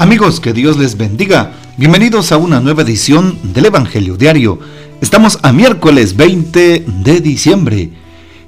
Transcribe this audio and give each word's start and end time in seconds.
Amigos, 0.00 0.40
que 0.40 0.54
Dios 0.54 0.78
les 0.78 0.96
bendiga. 0.96 1.52
Bienvenidos 1.76 2.32
a 2.32 2.38
una 2.38 2.58
nueva 2.60 2.80
edición 2.80 3.38
del 3.52 3.66
Evangelio 3.66 4.16
Diario. 4.16 4.58
Estamos 5.02 5.38
a 5.42 5.52
miércoles 5.52 6.16
20 6.16 6.86
de 7.04 7.20
diciembre, 7.20 7.90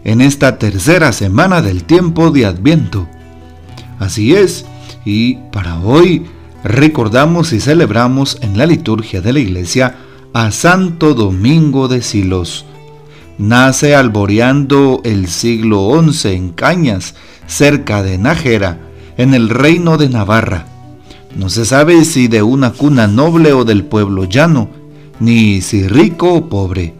en 0.02 0.22
esta 0.22 0.56
tercera 0.58 1.12
semana 1.12 1.60
del 1.60 1.84
tiempo 1.84 2.30
de 2.30 2.46
Adviento. 2.46 3.06
Así 3.98 4.34
es, 4.34 4.64
y 5.04 5.34
para 5.52 5.78
hoy 5.80 6.24
recordamos 6.64 7.52
y 7.52 7.60
celebramos 7.60 8.38
en 8.40 8.56
la 8.56 8.64
liturgia 8.64 9.20
de 9.20 9.34
la 9.34 9.40
iglesia 9.40 9.96
a 10.32 10.52
Santo 10.52 11.12
Domingo 11.12 11.86
de 11.86 12.00
Silos. 12.00 12.64
Nace 13.36 13.94
alboreando 13.94 15.02
el 15.04 15.28
siglo 15.28 16.02
XI 16.12 16.28
en 16.30 16.52
Cañas, 16.54 17.14
cerca 17.46 18.02
de 18.02 18.16
Nájera, 18.16 18.78
en 19.18 19.34
el 19.34 19.50
reino 19.50 19.98
de 19.98 20.08
Navarra 20.08 20.68
no 21.36 21.48
se 21.48 21.64
sabe 21.64 22.04
si 22.04 22.28
de 22.28 22.42
una 22.42 22.72
cuna 22.72 23.06
noble 23.06 23.52
o 23.54 23.64
del 23.64 23.84
pueblo 23.84 24.24
llano, 24.24 24.68
ni 25.18 25.62
si 25.62 25.88
rico 25.88 26.34
o 26.34 26.48
pobre. 26.48 26.94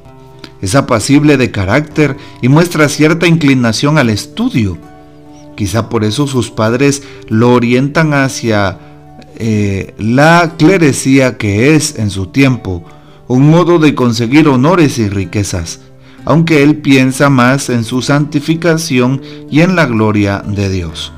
Es 0.63 0.75
apacible 0.75 1.37
de 1.37 1.51
carácter 1.51 2.17
y 2.41 2.49
muestra 2.49 2.89
cierta 2.89 3.27
inclinación 3.27 3.99
al 3.99 4.09
estudio. 4.09 4.79
Quizá 5.55 5.91
por 5.91 6.03
eso 6.03 6.27
sus 6.27 6.51
padres 6.51 7.03
lo 7.29 7.53
orientan 7.53 8.15
hacia 8.15 8.79
eh, 9.37 9.93
la 9.99 10.55
clerecía 10.59 11.37
que 11.37 11.75
es 11.77 11.99
en 11.99 12.09
su 12.09 12.27
tiempo, 12.29 12.85
un 13.29 13.51
modo 13.51 13.79
de 13.79 13.95
conseguir 13.95 14.49
honores 14.49 14.99
y 14.99 15.11
riquezas, 15.11 15.81
aunque 16.25 16.63
él 16.63 16.77
piensa 16.77 17.29
más 17.29 17.69
en 17.69 17.85
su 17.85 18.01
santificación 18.01 19.21
y 19.51 19.61
en 19.61 19.77
la 19.77 19.85
gloria 19.85 20.39
de 20.47 20.71
Dios. 20.71 21.13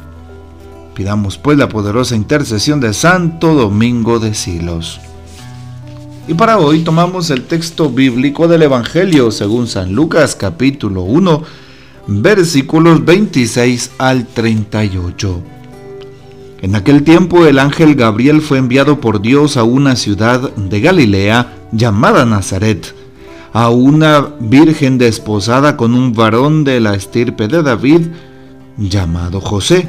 Pidamos 0.94 1.38
pues 1.38 1.58
la 1.58 1.68
poderosa 1.68 2.14
intercesión 2.14 2.78
de 2.80 2.94
Santo 2.94 3.52
Domingo 3.54 4.20
de 4.20 4.32
Silos. 4.32 5.00
Y 6.28 6.34
para 6.34 6.58
hoy 6.58 6.80
tomamos 6.82 7.30
el 7.30 7.44
texto 7.46 7.90
bíblico 7.90 8.46
del 8.46 8.62
Evangelio 8.62 9.32
según 9.32 9.66
San 9.66 9.92
Lucas 9.92 10.36
capítulo 10.36 11.02
1 11.02 11.42
versículos 12.06 13.04
26 13.04 13.90
al 13.98 14.24
38. 14.26 15.42
En 16.62 16.76
aquel 16.76 17.02
tiempo 17.02 17.44
el 17.44 17.58
ángel 17.58 17.96
Gabriel 17.96 18.40
fue 18.40 18.58
enviado 18.58 19.00
por 19.00 19.20
Dios 19.20 19.56
a 19.56 19.64
una 19.64 19.96
ciudad 19.96 20.54
de 20.54 20.80
Galilea 20.80 21.54
llamada 21.72 22.24
Nazaret, 22.24 22.94
a 23.52 23.68
una 23.68 24.28
virgen 24.38 24.96
desposada 24.98 25.76
con 25.76 25.92
un 25.92 26.12
varón 26.14 26.62
de 26.62 26.78
la 26.78 26.94
estirpe 26.94 27.48
de 27.48 27.64
David 27.64 28.06
llamado 28.78 29.40
José 29.40 29.88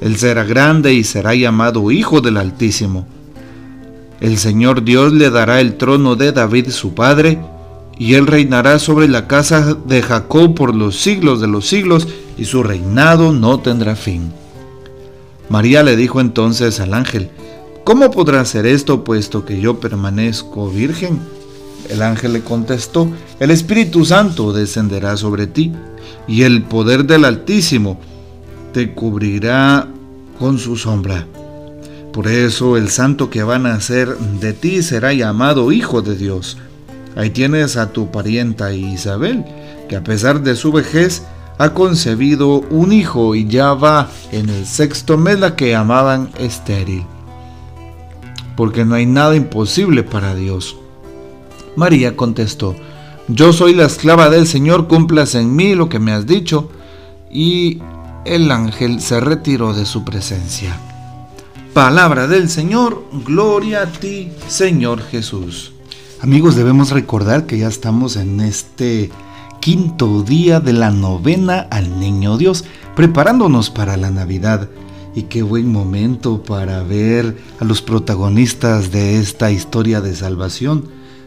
él 0.00 0.16
será 0.16 0.44
grande 0.44 0.94
y 0.94 1.04
será 1.04 1.34
llamado 1.34 1.90
Hijo 1.90 2.20
del 2.22 2.38
Altísimo. 2.38 3.06
El 4.20 4.38
Señor 4.38 4.82
Dios 4.82 5.12
le 5.12 5.30
dará 5.30 5.60
el 5.60 5.74
trono 5.76 6.16
de 6.16 6.32
David 6.32 6.70
su 6.70 6.94
padre, 6.94 7.38
y 7.98 8.14
él 8.14 8.26
reinará 8.26 8.78
sobre 8.78 9.08
la 9.08 9.26
casa 9.28 9.76
de 9.86 10.00
Jacob 10.02 10.54
por 10.54 10.74
los 10.74 10.96
siglos 10.96 11.40
de 11.42 11.48
los 11.48 11.66
siglos, 11.68 12.08
y 12.38 12.46
su 12.46 12.62
reinado 12.62 13.32
no 13.32 13.60
tendrá 13.60 13.94
fin. 13.94 14.32
María 15.50 15.82
le 15.82 15.96
dijo 15.96 16.20
entonces 16.20 16.80
al 16.80 16.94
ángel, 16.94 17.28
¿Cómo 17.84 18.10
podrá 18.10 18.44
ser 18.44 18.66
esto 18.66 19.04
puesto 19.04 19.44
que 19.44 19.60
yo 19.60 19.80
permanezco 19.80 20.70
virgen? 20.70 21.18
El 21.90 22.02
ángel 22.02 22.34
le 22.34 22.40
contestó, 22.42 23.08
el 23.38 23.50
Espíritu 23.50 24.04
Santo 24.04 24.52
descenderá 24.52 25.16
sobre 25.18 25.46
ti, 25.46 25.72
y 26.26 26.42
el 26.42 26.62
poder 26.62 27.04
del 27.04 27.24
Altísimo 27.26 27.98
te 28.72 28.92
cubrirá 28.92 29.88
con 30.38 30.58
su 30.58 30.76
sombra. 30.76 31.26
Por 32.12 32.26
eso 32.28 32.76
el 32.76 32.88
santo 32.88 33.30
que 33.30 33.42
va 33.42 33.56
a 33.56 33.58
nacer 33.58 34.16
de 34.16 34.52
ti 34.52 34.82
será 34.82 35.12
llamado 35.12 35.72
Hijo 35.72 36.02
de 36.02 36.16
Dios. 36.16 36.58
Ahí 37.16 37.30
tienes 37.30 37.76
a 37.76 37.92
tu 37.92 38.10
parienta 38.10 38.72
Isabel, 38.72 39.44
que 39.88 39.96
a 39.96 40.04
pesar 40.04 40.42
de 40.42 40.56
su 40.56 40.72
vejez 40.72 41.22
ha 41.58 41.74
concebido 41.74 42.62
un 42.70 42.92
hijo 42.92 43.34
y 43.34 43.46
ya 43.46 43.74
va 43.74 44.08
en 44.32 44.48
el 44.48 44.66
sexto 44.66 45.18
mes 45.18 45.38
la 45.38 45.56
que 45.56 45.70
llamaban 45.70 46.30
estéril. 46.38 47.04
Porque 48.56 48.84
no 48.84 48.94
hay 48.94 49.06
nada 49.06 49.36
imposible 49.36 50.02
para 50.02 50.34
Dios. 50.34 50.76
María 51.76 52.16
contestó, 52.16 52.74
yo 53.28 53.52
soy 53.52 53.74
la 53.74 53.84
esclava 53.84 54.30
del 54.30 54.46
Señor, 54.46 54.88
cumplas 54.88 55.34
en 55.36 55.54
mí 55.54 55.74
lo 55.74 55.88
que 55.88 56.00
me 56.00 56.12
has 56.12 56.26
dicho. 56.26 56.68
Y 57.32 57.80
el 58.24 58.50
ángel 58.50 59.00
se 59.00 59.20
retiró 59.20 59.72
de 59.72 59.86
su 59.86 60.04
presencia. 60.04 60.76
Palabra 61.74 62.26
del 62.26 62.48
Señor, 62.50 63.04
gloria 63.24 63.82
a 63.82 63.86
ti, 63.86 64.32
Señor 64.48 65.00
Jesús. 65.02 65.72
Amigos, 66.20 66.56
debemos 66.56 66.90
recordar 66.90 67.46
que 67.46 67.58
ya 67.58 67.68
estamos 67.68 68.16
en 68.16 68.40
este 68.40 69.10
quinto 69.60 70.22
día 70.22 70.60
de 70.60 70.72
la 70.72 70.90
novena 70.90 71.60
al 71.70 71.98
Niño 71.98 72.36
Dios, 72.36 72.64
preparándonos 72.94 73.70
para 73.70 73.96
la 73.96 74.10
Navidad. 74.10 74.68
Y 75.14 75.22
qué 75.24 75.42
buen 75.42 75.72
momento 75.72 76.42
para 76.42 76.82
ver 76.84 77.36
a 77.58 77.64
los 77.64 77.82
protagonistas 77.82 78.92
de 78.92 79.18
esta 79.18 79.50
historia 79.50 80.00
de 80.00 80.14
salvación, 80.14 80.84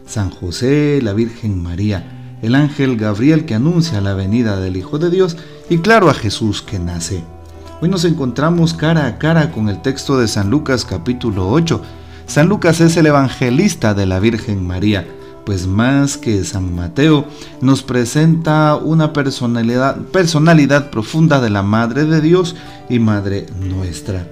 San 0.08 0.30
José, 0.30 1.00
la 1.02 1.12
Virgen 1.14 1.62
María, 1.62 2.38
el 2.42 2.56
ángel 2.56 2.96
Gabriel 2.98 3.46
que 3.46 3.56
anuncia 3.56 4.00
la 4.02 4.14
venida 4.14 4.60
del 4.60 4.78
Hijo 4.78 5.00
de 5.00 5.10
Dios 5.10 5.36
y 5.70 5.78
claro 5.78 6.10
a 6.10 6.14
Jesús 6.14 6.62
que 6.62 6.80
nace. 6.80 7.24
Hoy 7.82 7.90
nos 7.90 8.06
encontramos 8.06 8.74
cara 8.74 9.08
a 9.08 9.18
cara 9.18 9.52
con 9.52 9.70
el 9.70 9.82
texto 9.82 10.18
de 10.18 10.28
San 10.28 10.50
Lucas 10.50 10.86
capítulo 10.86 11.50
8. 11.50 11.82
San 12.28 12.48
Lucas 12.48 12.80
es 12.82 12.96
el 12.98 13.08
evangelista 13.08 13.94
de 13.94 14.06
la 14.06 14.20
Virgen 14.20 14.66
María, 14.66 15.06
pues 15.46 15.68
más 15.68 16.18
que 16.18 16.44
San 16.46 16.74
Mateo 16.74 17.26
nos 17.60 17.84
presenta 17.84 18.76
una 18.78 19.12
personalidad, 19.12 19.98
personalidad 19.98 20.90
profunda 20.90 21.42
de 21.42 21.50
la 21.50 21.64
Madre 21.64 22.06
de 22.06 22.22
Dios 22.22 22.56
y 22.90 23.00
Madre 23.00 23.48
nuestra. 23.60 24.28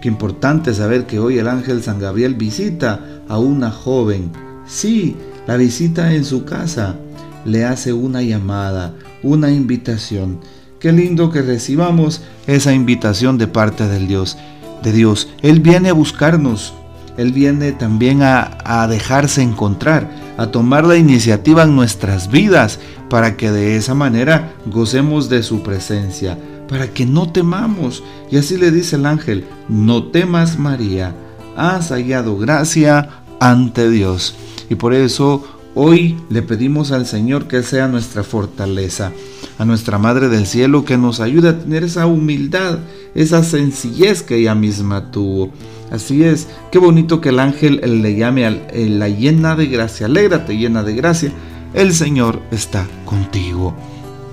Qué 0.00 0.08
importante 0.08 0.74
saber 0.74 1.06
que 1.06 1.18
hoy 1.18 1.38
el 1.38 1.48
ángel 1.48 1.82
San 1.82 1.98
Gabriel 1.98 2.34
visita 2.34 3.00
a 3.28 3.38
una 3.38 3.70
joven. 3.70 4.30
Sí, 4.66 5.16
la 5.46 5.56
visita 5.56 6.12
en 6.14 6.24
su 6.24 6.44
casa. 6.44 6.96
Le 7.44 7.64
hace 7.64 7.92
una 7.92 8.22
llamada, 8.22 8.94
una 9.22 9.50
invitación 9.50 10.40
Qué 10.84 10.92
lindo 10.92 11.30
que 11.30 11.40
recibamos 11.40 12.20
esa 12.46 12.74
invitación 12.74 13.38
de 13.38 13.46
parte 13.46 13.88
del 13.88 14.06
Dios, 14.06 14.36
de 14.82 14.92
Dios. 14.92 15.28
Él 15.40 15.60
viene 15.60 15.88
a 15.88 15.94
buscarnos, 15.94 16.74
Él 17.16 17.32
viene 17.32 17.72
también 17.72 18.20
a, 18.22 18.58
a 18.66 18.86
dejarse 18.86 19.40
encontrar, 19.40 20.10
a 20.36 20.48
tomar 20.48 20.84
la 20.84 20.98
iniciativa 20.98 21.62
en 21.62 21.74
nuestras 21.74 22.30
vidas 22.30 22.80
para 23.08 23.38
que 23.38 23.50
de 23.50 23.76
esa 23.78 23.94
manera 23.94 24.56
gocemos 24.66 25.30
de 25.30 25.42
su 25.42 25.62
presencia, 25.62 26.36
para 26.68 26.88
que 26.88 27.06
no 27.06 27.32
temamos. 27.32 28.02
Y 28.30 28.36
así 28.36 28.58
le 28.58 28.70
dice 28.70 28.96
el 28.96 29.06
ángel, 29.06 29.46
no 29.70 30.08
temas 30.08 30.58
María, 30.58 31.14
has 31.56 31.92
hallado 31.92 32.36
gracia 32.36 33.08
ante 33.40 33.88
Dios. 33.88 34.34
Y 34.68 34.74
por 34.74 34.92
eso 34.92 35.46
hoy 35.74 36.20
le 36.28 36.42
pedimos 36.42 36.92
al 36.92 37.06
Señor 37.06 37.48
que 37.48 37.62
sea 37.62 37.88
nuestra 37.88 38.22
fortaleza 38.22 39.12
a 39.58 39.64
nuestra 39.64 39.98
Madre 39.98 40.28
del 40.28 40.46
Cielo 40.46 40.84
que 40.84 40.96
nos 40.98 41.20
ayude 41.20 41.48
a 41.50 41.58
tener 41.58 41.84
esa 41.84 42.06
humildad, 42.06 42.78
esa 43.14 43.44
sencillez 43.44 44.22
que 44.22 44.36
ella 44.36 44.54
misma 44.54 45.10
tuvo. 45.10 45.50
Así 45.90 46.24
es, 46.24 46.48
qué 46.72 46.78
bonito 46.78 47.20
que 47.20 47.28
el 47.28 47.38
ángel 47.38 47.80
le 48.02 48.16
llame 48.16 48.46
a 48.46 48.50
eh, 48.50 48.88
la 48.88 49.08
llena 49.08 49.54
de 49.54 49.66
gracia, 49.66 50.06
alégrate 50.06 50.56
llena 50.56 50.82
de 50.82 50.94
gracia, 50.94 51.32
el 51.72 51.92
Señor 51.94 52.40
está 52.50 52.86
contigo. 53.04 53.74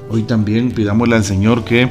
Hoy 0.09 0.23
también 0.23 0.71
pidámosle 0.71 1.15
al 1.15 1.23
Señor 1.23 1.63
que 1.63 1.89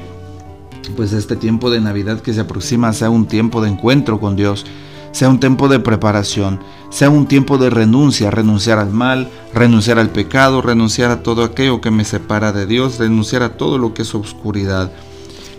pues 0.96 1.12
este 1.12 1.36
tiempo 1.36 1.70
de 1.70 1.80
Navidad 1.80 2.20
que 2.20 2.34
se 2.34 2.40
aproxima 2.40 2.92
sea 2.92 3.10
un 3.10 3.26
tiempo 3.26 3.62
de 3.62 3.68
encuentro 3.68 4.18
con 4.18 4.34
Dios, 4.34 4.64
sea 5.12 5.28
un 5.28 5.40
tiempo 5.40 5.68
de 5.68 5.80
preparación, 5.80 6.60
sea 6.90 7.10
un 7.10 7.26
tiempo 7.26 7.58
de 7.58 7.68
renuncia, 7.70 8.30
renunciar 8.30 8.78
al 8.78 8.90
mal, 8.90 9.30
renunciar 9.54 9.98
al 9.98 10.10
pecado, 10.10 10.62
renunciar 10.62 11.10
a 11.10 11.22
todo 11.22 11.44
aquello 11.44 11.80
que 11.80 11.90
me 11.90 12.04
separa 12.04 12.52
de 12.52 12.66
Dios, 12.66 12.98
renunciar 12.98 13.42
a 13.42 13.56
todo 13.56 13.76
lo 13.78 13.92
que 13.94 14.02
es 14.02 14.14
obscuridad. 14.14 14.92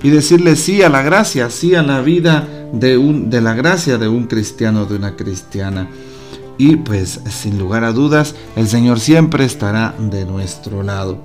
Y 0.03 0.09
decirle 0.09 0.55
sí 0.55 0.81
a 0.81 0.89
la 0.89 1.01
gracia, 1.03 1.49
sí 1.49 1.75
a 1.75 1.83
la 1.83 2.01
vida 2.01 2.47
de, 2.73 2.97
un, 2.97 3.29
de 3.29 3.41
la 3.41 3.53
gracia 3.53 3.97
de 3.97 4.07
un 4.07 4.25
cristiano, 4.25 4.85
de 4.85 4.95
una 4.95 5.15
cristiana. 5.15 5.89
Y 6.57 6.77
pues 6.77 7.19
sin 7.29 7.59
lugar 7.59 7.83
a 7.83 7.91
dudas, 7.91 8.35
el 8.55 8.67
Señor 8.67 8.99
siempre 8.99 9.45
estará 9.45 9.93
de 9.99 10.25
nuestro 10.25 10.81
lado. 10.81 11.19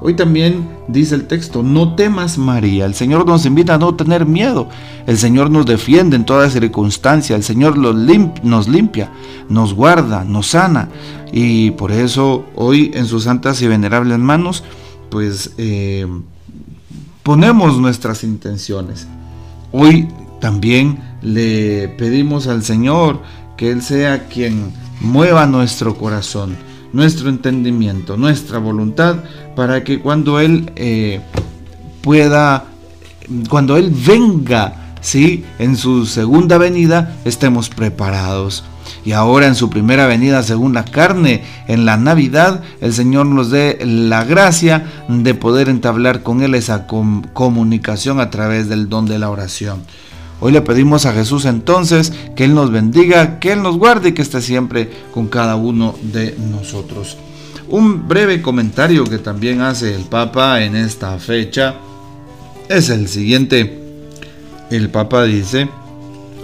Hoy 0.00 0.14
también 0.14 0.68
dice 0.86 1.16
el 1.16 1.26
texto, 1.26 1.62
no 1.64 1.96
temas 1.96 2.38
María, 2.38 2.86
el 2.86 2.94
Señor 2.94 3.26
nos 3.26 3.44
invita 3.46 3.74
a 3.74 3.78
no 3.78 3.96
tener 3.96 4.26
miedo, 4.26 4.68
el 5.08 5.18
Señor 5.18 5.50
nos 5.50 5.66
defiende 5.66 6.14
en 6.14 6.24
toda 6.24 6.48
circunstancia, 6.50 7.34
el 7.34 7.42
Señor 7.42 7.76
nos 7.76 8.68
limpia, 8.68 9.10
nos 9.48 9.74
guarda, 9.74 10.22
nos 10.24 10.46
sana 10.46 10.88
y 11.32 11.72
por 11.72 11.90
eso 11.90 12.44
hoy 12.54 12.92
en 12.94 13.06
sus 13.06 13.24
santas 13.24 13.60
y 13.60 13.66
venerables 13.66 14.18
manos 14.20 14.62
pues 15.10 15.50
eh, 15.58 16.06
ponemos 17.24 17.76
nuestras 17.78 18.22
intenciones. 18.22 19.08
Hoy 19.72 20.06
también 20.40 20.98
le 21.22 21.88
pedimos 21.88 22.46
al 22.46 22.62
Señor 22.62 23.20
que 23.56 23.70
Él 23.72 23.82
sea 23.82 24.26
quien 24.28 24.70
mueva 25.00 25.46
nuestro 25.46 25.96
corazón 25.98 26.67
nuestro 26.92 27.28
entendimiento, 27.28 28.16
nuestra 28.16 28.58
voluntad, 28.58 29.16
para 29.56 29.84
que 29.84 30.00
cuando 30.00 30.40
Él 30.40 30.70
eh, 30.76 31.20
pueda, 32.02 32.64
cuando 33.48 33.76
Él 33.76 33.90
venga, 33.90 34.94
¿sí? 35.00 35.44
En 35.58 35.76
su 35.76 36.06
segunda 36.06 36.58
venida, 36.58 37.16
estemos 37.24 37.68
preparados. 37.68 38.64
Y 39.04 39.12
ahora 39.12 39.46
en 39.46 39.54
su 39.54 39.68
primera 39.70 40.06
venida 40.06 40.42
según 40.42 40.72
la 40.74 40.84
carne, 40.84 41.42
en 41.66 41.84
la 41.84 41.96
Navidad, 41.96 42.62
el 42.80 42.92
Señor 42.92 43.26
nos 43.26 43.50
dé 43.50 43.78
la 43.84 44.24
gracia 44.24 44.86
de 45.08 45.34
poder 45.34 45.68
entablar 45.68 46.22
con 46.22 46.42
Él 46.42 46.54
esa 46.54 46.86
comunicación 46.86 48.18
a 48.18 48.30
través 48.30 48.68
del 48.68 48.88
don 48.88 49.06
de 49.06 49.18
la 49.18 49.30
oración. 49.30 49.82
Hoy 50.40 50.52
le 50.52 50.60
pedimos 50.60 51.04
a 51.04 51.12
Jesús 51.12 51.44
entonces 51.46 52.12
que 52.36 52.44
Él 52.44 52.54
nos 52.54 52.70
bendiga, 52.70 53.40
que 53.40 53.52
Él 53.52 53.62
nos 53.62 53.76
guarde 53.76 54.10
y 54.10 54.12
que 54.12 54.22
esté 54.22 54.40
siempre 54.40 54.88
con 55.12 55.26
cada 55.26 55.56
uno 55.56 55.96
de 56.00 56.36
nosotros. 56.52 57.16
Un 57.68 58.06
breve 58.06 58.40
comentario 58.40 59.02
que 59.04 59.18
también 59.18 59.60
hace 59.60 59.94
el 59.94 60.02
Papa 60.02 60.62
en 60.62 60.76
esta 60.76 61.18
fecha 61.18 61.74
es 62.68 62.88
el 62.88 63.08
siguiente. 63.08 63.82
El 64.70 64.90
Papa 64.90 65.24
dice, 65.24 65.68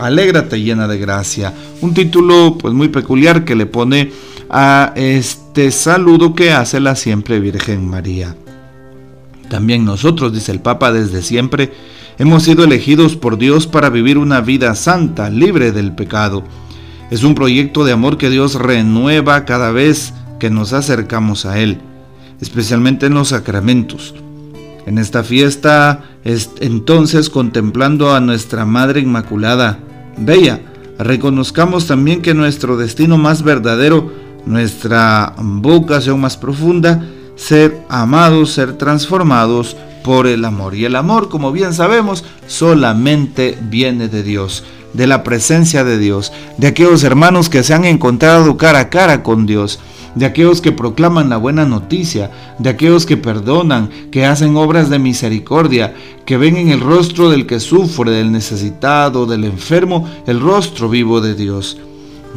Alégrate 0.00 0.60
llena 0.60 0.88
de 0.88 0.98
gracia. 0.98 1.52
Un 1.80 1.94
título 1.94 2.58
pues 2.58 2.74
muy 2.74 2.88
peculiar 2.88 3.44
que 3.44 3.54
le 3.54 3.66
pone 3.66 4.10
a 4.50 4.92
este 4.96 5.70
saludo 5.70 6.34
que 6.34 6.50
hace 6.50 6.80
la 6.80 6.96
siempre 6.96 7.38
Virgen 7.38 7.88
María. 7.88 8.34
También 9.54 9.84
nosotros, 9.84 10.32
dice 10.32 10.50
el 10.50 10.58
Papa 10.58 10.90
desde 10.90 11.22
siempre, 11.22 11.72
hemos 12.18 12.42
sido 12.42 12.64
elegidos 12.64 13.14
por 13.14 13.38
Dios 13.38 13.68
para 13.68 13.88
vivir 13.88 14.18
una 14.18 14.40
vida 14.40 14.74
santa, 14.74 15.30
libre 15.30 15.70
del 15.70 15.92
pecado. 15.92 16.42
Es 17.12 17.22
un 17.22 17.36
proyecto 17.36 17.84
de 17.84 17.92
amor 17.92 18.18
que 18.18 18.30
Dios 18.30 18.56
renueva 18.56 19.44
cada 19.44 19.70
vez 19.70 20.12
que 20.40 20.50
nos 20.50 20.72
acercamos 20.72 21.46
a 21.46 21.60
Él, 21.60 21.78
especialmente 22.40 23.06
en 23.06 23.14
los 23.14 23.28
sacramentos. 23.28 24.12
En 24.86 24.98
esta 24.98 25.22
fiesta, 25.22 26.02
entonces 26.24 27.30
contemplando 27.30 28.12
a 28.12 28.18
nuestra 28.18 28.64
Madre 28.64 29.02
Inmaculada, 29.02 29.78
Bella, 30.18 30.62
reconozcamos 30.98 31.86
también 31.86 32.22
que 32.22 32.34
nuestro 32.34 32.76
destino 32.76 33.18
más 33.18 33.44
verdadero, 33.44 34.10
nuestra 34.46 35.32
vocación 35.38 36.20
más 36.20 36.36
profunda, 36.36 37.04
ser 37.36 37.82
amados, 37.88 38.52
ser 38.52 38.74
transformados 38.78 39.76
por 40.02 40.26
el 40.26 40.44
amor. 40.44 40.74
Y 40.74 40.84
el 40.84 40.96
amor, 40.96 41.28
como 41.28 41.52
bien 41.52 41.72
sabemos, 41.72 42.24
solamente 42.46 43.58
viene 43.62 44.08
de 44.08 44.22
Dios, 44.22 44.64
de 44.92 45.06
la 45.06 45.22
presencia 45.22 45.82
de 45.84 45.98
Dios, 45.98 46.32
de 46.58 46.68
aquellos 46.68 47.02
hermanos 47.04 47.48
que 47.48 47.62
se 47.62 47.74
han 47.74 47.84
encontrado 47.84 48.56
cara 48.56 48.80
a 48.80 48.88
cara 48.90 49.22
con 49.22 49.46
Dios, 49.46 49.80
de 50.14 50.26
aquellos 50.26 50.60
que 50.60 50.70
proclaman 50.70 51.28
la 51.28 51.38
buena 51.38 51.64
noticia, 51.64 52.30
de 52.60 52.68
aquellos 52.70 53.04
que 53.04 53.16
perdonan, 53.16 53.88
que 54.12 54.26
hacen 54.26 54.56
obras 54.56 54.88
de 54.88 55.00
misericordia, 55.00 55.94
que 56.24 56.36
ven 56.36 56.56
en 56.56 56.68
el 56.68 56.80
rostro 56.80 57.30
del 57.30 57.46
que 57.46 57.58
sufre, 57.58 58.12
del 58.12 58.30
necesitado, 58.30 59.26
del 59.26 59.42
enfermo, 59.44 60.08
el 60.26 60.38
rostro 60.40 60.88
vivo 60.88 61.20
de 61.20 61.34
Dios. 61.34 61.78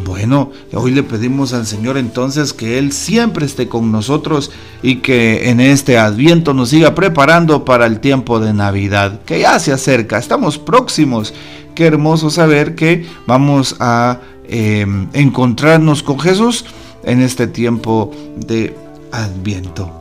Bueno, 0.06 0.52
hoy 0.74 0.92
le 0.92 1.02
pedimos 1.04 1.54
al 1.54 1.66
Señor 1.66 1.98
entonces 1.98 2.54
que 2.54 2.78
Él 2.78 2.92
siempre 2.92 3.46
esté 3.48 3.68
con 3.68 3.92
nosotros 3.92 4.52
y 4.84 4.98
que 4.98 5.50
en 5.50 5.60
este 5.60 5.98
adviento 5.98 6.54
nos 6.54 6.70
siga 6.70 6.94
preparando 6.94 7.66
para 7.66 7.88
el 7.88 8.00
tiempo 8.00 8.40
de 8.40 8.54
Navidad, 8.54 9.22
que 9.26 9.40
ya 9.40 9.58
se 9.60 9.72
acerca, 9.74 10.18
estamos 10.20 10.58
próximos. 10.60 11.34
Qué 11.74 11.88
hermoso 11.88 12.30
saber 12.30 12.76
que 12.76 13.06
vamos 13.26 13.76
a 13.80 14.20
em, 14.48 15.08
encontrarnos 15.14 16.04
con 16.04 16.20
Jesús 16.20 16.66
en 17.04 17.22
este 17.22 17.48
tiempo 17.48 18.12
de 18.48 18.76
adviento. 19.12 19.92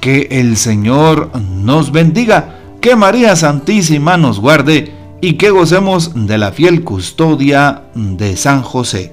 Que 0.00 0.26
el 0.30 0.56
Señor 0.56 1.30
nos 1.40 1.92
bendiga, 1.92 2.58
que 2.80 2.96
María 2.96 3.36
Santísima 3.36 4.16
nos 4.16 4.40
guarde 4.40 4.92
y 5.20 5.34
que 5.34 5.50
gocemos 5.50 6.12
de 6.26 6.38
la 6.38 6.50
fiel 6.52 6.82
custodia 6.84 7.82
de 7.94 8.36
San 8.36 8.62
José 8.62 9.12